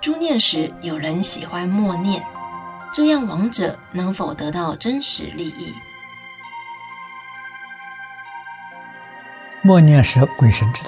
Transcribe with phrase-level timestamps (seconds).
[0.00, 2.22] 诸念时有人喜欢默念，
[2.92, 5.74] 这样亡者能否得到真实利益？
[9.60, 10.82] 默念时鬼神知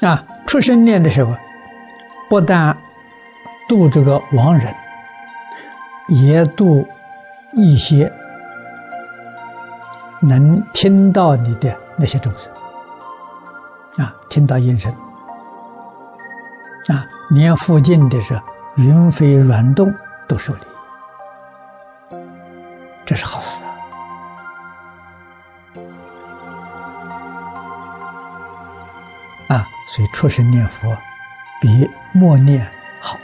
[0.00, 1.34] 道啊，出生念的时候，
[2.28, 2.76] 不但
[3.66, 4.74] 度这个亡人，
[6.08, 6.86] 也度
[7.54, 8.12] 一些
[10.20, 12.52] 能听到你的那些众生
[13.98, 14.92] 啊，听到音声
[16.88, 18.40] 啊，连附近的是
[18.76, 19.92] 云飞软动
[20.28, 20.60] 都受利，
[23.04, 23.68] 这是好事啊。
[29.48, 30.96] 啊，所以出声念佛
[31.60, 32.64] 比默念
[33.00, 33.18] 好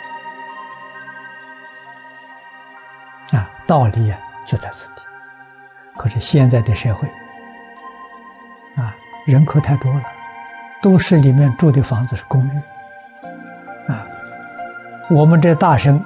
[3.33, 5.03] 啊，道理啊就在此地。
[5.97, 7.09] 可是现在的社会
[8.75, 8.93] 啊，
[9.25, 10.03] 人口太多了，
[10.85, 12.51] 都市里面住的房子是公寓。
[13.91, 14.07] 啊，
[15.09, 15.99] 我们这大声，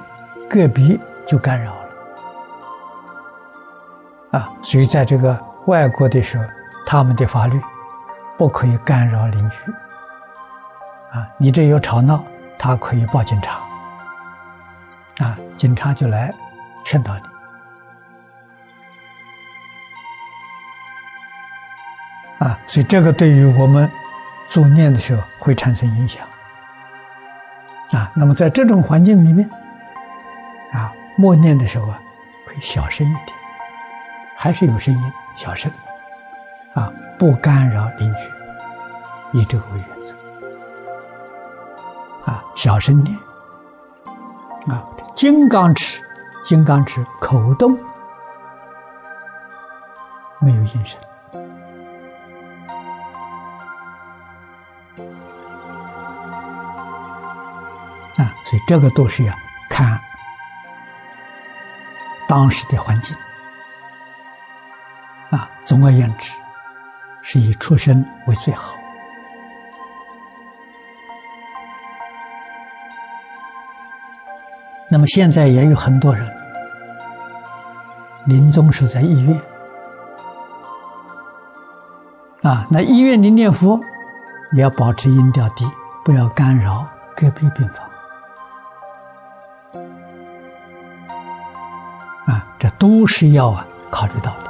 [0.49, 1.79] 个别就干扰了。
[4.39, 6.45] 啊，所以在这个外国的时候，
[6.85, 7.61] 他们的法律
[8.37, 9.55] 不可以干扰邻居。
[11.11, 12.23] 啊，你这有吵闹，
[12.57, 13.59] 他可以报警察，
[15.25, 16.33] 啊，警察就来
[16.85, 17.21] 劝导你，
[22.45, 23.91] 啊，所以这个对于我们
[24.49, 26.25] 作念的时候会产生影响，
[27.91, 29.47] 啊，那么在这种环境里面，
[30.73, 32.01] 啊，默念的时候啊，
[32.47, 33.25] 会小声一点，
[34.35, 35.71] 还是有声音，小声，
[36.73, 40.15] 啊，不干扰邻居，以这个为原则。
[42.31, 43.15] 啊，小声念。
[44.67, 44.83] 啊，
[45.15, 46.01] 金刚尺，
[46.43, 47.77] 金刚尺口动，
[50.39, 50.99] 没有音声。
[58.17, 59.33] 啊，所以这个都是要
[59.69, 59.99] 看
[62.27, 63.15] 当时的环境。
[65.29, 66.33] 啊，总而言之，
[67.21, 68.73] 是以出声为最好。
[74.91, 76.27] 那么现在也有很多人
[78.25, 79.41] 临终时在医院
[82.41, 83.79] 啊，那医院里念佛
[84.53, 85.69] 也要保持音调低，
[86.03, 87.88] 不要干扰隔壁病房
[92.79, 94.48] 都是要啊考虑到的。